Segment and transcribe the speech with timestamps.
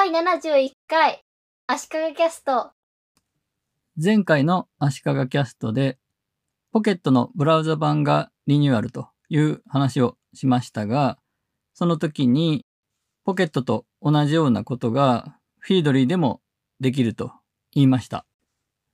[0.00, 1.24] 第71回、
[1.66, 2.70] 足利キャスト。
[4.00, 5.98] 前回の足利キャストで、
[6.70, 11.18] ポケットのブラウザ版がリニューアルという話をしましたが、
[11.74, 12.64] その時に
[13.24, 16.42] ポケットと同じようなことがフィードリーでも
[16.78, 17.32] できると
[17.72, 18.24] 言いました。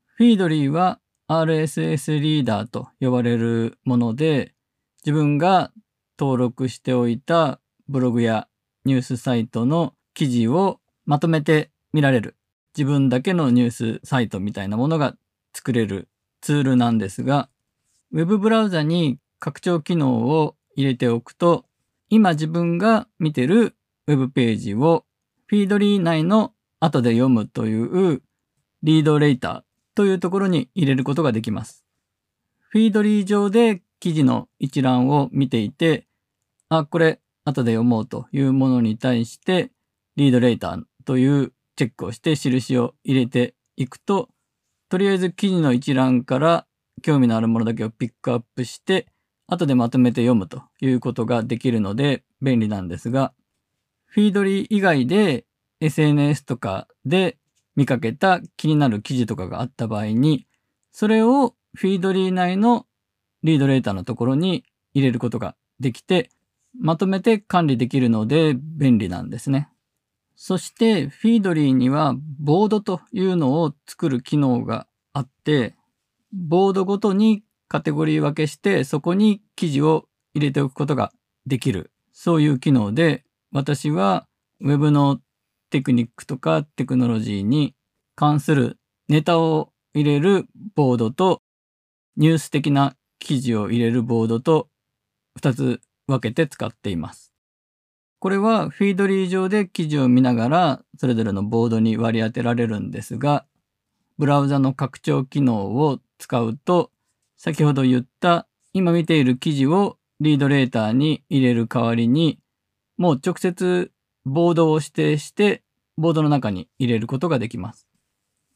[0.06, 4.54] フィードリーは RSS リーダーと呼ばれるもので、
[5.04, 5.70] 自分が
[6.18, 8.48] 登録しておいたブログや
[8.86, 12.36] ニュースサイトの記事をまとめて見られる
[12.76, 15.16] 自分だけのニュースサイトみたいなものが
[15.52, 16.08] 作れる
[16.40, 17.48] ツールなんですが、
[18.12, 21.64] ウェブブラウザに拡張機能を入れておくと、
[22.08, 23.76] 今自分が見てる
[24.06, 25.04] ウェブページを
[25.46, 28.22] フィードリー内の後で読むという
[28.82, 29.62] リードレーター
[29.94, 31.84] というところに入れることができます。
[32.58, 36.06] フィードリー上で記事の一覧を見ていて、
[36.68, 39.70] あ、これ後で読もうというものに対して、
[40.16, 44.28] リードレーターというチェックをして印を入れていくと、
[44.88, 46.66] とりあえず記事の一覧から
[47.02, 49.08] 興味のあるものだけをピックアップして、
[49.46, 53.32] 後でまとめて読むということができるので便利なんですが、
[54.06, 55.44] フィードリー以外で
[55.80, 57.36] SNS とかで
[57.76, 60.46] 見かけた気になる記事とかがあった場合に、
[60.92, 62.86] それをフィードリー内の
[63.42, 66.30] リードレーターのところに入れることができて、
[66.78, 69.68] まとめて管理できるので便利なんですね。
[70.36, 75.74] そしてフィードリーにはボードというのを作る機能があって、
[76.32, 81.12] ボードごとにカテゴリー分けしてそこに記事を入れておくことが
[81.46, 81.92] できる。
[82.12, 84.26] そういう機能で私は
[84.60, 85.20] Web の
[85.70, 87.74] テクニックとかテクノロジーに
[88.14, 91.42] 関するネタを入れるボードと
[92.16, 94.68] ニュース的な記事を入れるボードと
[95.40, 97.33] 2つ分けて使っています。
[98.24, 103.44] これはフィードリー上で記事を見ながらそれぞれのボードに割り当てられるんですが、
[104.16, 106.90] ブラウザの拡張機能を使うと、
[107.36, 112.38] 先ほど言った今見ている記事をリードレーターに入れる代わりに、
[112.96, 113.92] もう直接
[114.24, 115.62] ボードを指定して
[115.98, 117.86] ボードの中に入れることができます。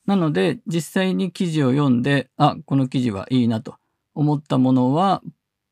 [0.07, 3.75] なので実際に記事を読んで、あ、この記事はいいなと
[4.15, 5.23] 思ったものは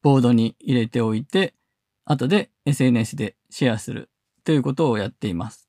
[0.02, 1.54] ボードに入れておいて、
[2.04, 4.10] 後で SNS でシェアする
[4.44, 5.68] ということをやっています。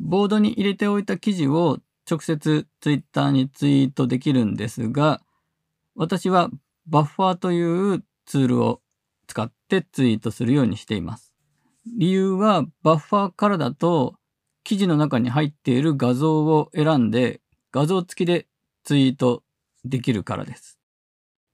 [0.00, 1.78] ボードに入れておいた記事を
[2.10, 5.20] 直接 Twitter にツイートできるんですが、
[5.94, 6.50] 私は
[6.86, 8.80] バッファーというツールを
[9.26, 11.34] 使ってツイートするようにしています。
[11.98, 14.16] 理由はバッファーからだと
[14.64, 18.46] 記事の中に入っている画像を選んで画像付きで
[18.82, 19.42] ツイート
[19.84, 20.78] できるからです。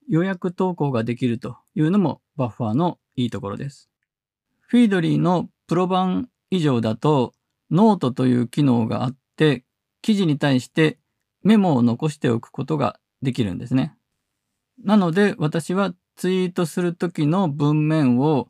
[0.09, 3.90] 予約投稿ができるというのもバッファーのいいところです。
[4.71, 7.33] Feedly のプロ版以上だと
[7.71, 9.65] ノートという機能があって
[10.01, 10.97] 記事に対して
[11.43, 13.97] メモを残しておくことができるんですね。
[14.81, 18.47] なので私はツイートする時の文面を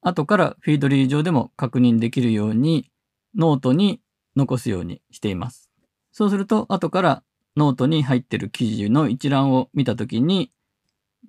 [0.00, 2.90] 後から Feedly 上でも確認できるように
[3.36, 4.00] ノートに
[4.34, 5.70] 残すようにしています。
[6.10, 7.22] そうすると後から
[7.56, 10.50] ノートに入っている記事の一覧を見た時に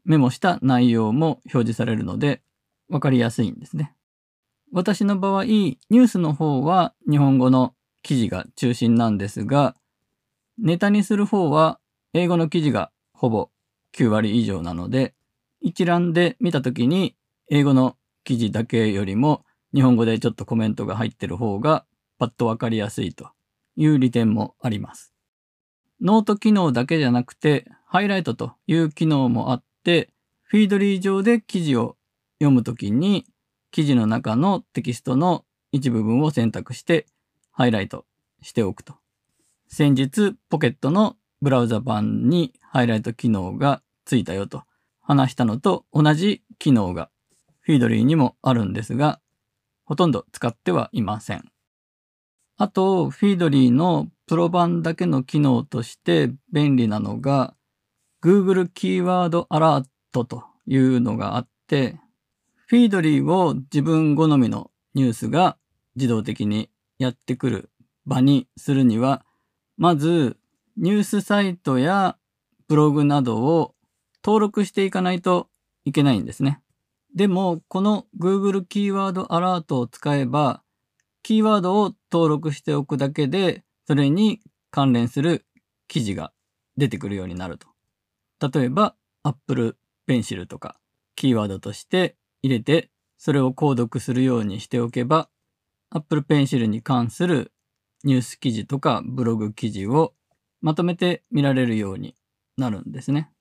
[0.06, 2.42] メモした内容も表示されるので
[2.90, 3.94] 分かりやすいんですね。
[4.76, 9.76] 私の場合、ニュースの方は日本語の記事が中心なんですが、
[10.58, 11.80] ネタにする方は
[12.14, 13.50] 英語の記事がほぼ
[13.96, 15.14] 9割以上なので、
[15.62, 17.16] 一覧で見たときに
[17.52, 19.46] 英語の記事だけよりも
[19.76, 21.86] 日本語でちょっとコメントが入ってる方が
[22.18, 23.30] パッとわかりやすいと
[23.76, 25.14] いう利点もあります。
[26.02, 30.10] ノート機能だけじゃなくて、ハイライトという機能もあって、
[30.42, 31.96] フィードリー上で記事を
[32.40, 33.28] 読むときに
[33.74, 37.08] 記事の中のテキストの一部分を選択して
[37.52, 38.06] ハイライト
[38.44, 38.94] しておくと。
[39.68, 44.62] 先日、ポケットのブラウザ版にハイライト機能がついたよと
[45.02, 47.10] 話したのと同じ機能が
[47.62, 49.20] フィードリーにもあるんですが、
[49.86, 51.44] ほとんど使ってはいません。
[52.58, 57.56] あと、フィードリーのプロ版だけの機能として便利なのが、
[58.24, 61.98] Google キーワードアラートというのがあって、
[62.74, 65.58] フィードリーを自分好みのニュースが
[65.96, 67.70] 自動的にやってくる
[68.08, 69.24] 場にするには、
[69.78, 70.38] まず
[70.76, 72.18] ニュースサイトや
[72.68, 73.76] ブログなどを
[74.26, 75.50] 登録していかないと
[75.86, 76.62] いけないんですね。
[77.14, 80.64] でも、この Google キーワードアラートを使えば、
[81.22, 84.42] キーワードを登録しておくだけで、それに
[84.72, 85.46] 関連する
[85.88, 86.34] 記事が
[86.76, 87.68] 出てくるようになると。
[88.52, 89.78] 例えば、Apple
[90.08, 90.80] Pencil とか、
[91.16, 95.30] キーワードとして入れて、それを購読するようにしておけば、
[95.90, 97.54] Apple Pencil に関する
[98.04, 100.14] ニュース記事とかブログ記事を
[100.62, 102.16] まとめて見られるように
[102.58, 103.32] なるんですね。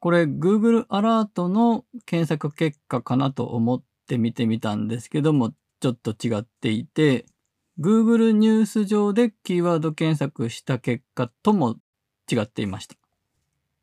[0.00, 7.24] これ Google アラートの検索結果かなと思って見てみたんですけども、ちょっと違っていて、
[7.78, 11.76] Google ニュース上でキーワード検索した結果とも
[12.30, 12.96] 違っていました。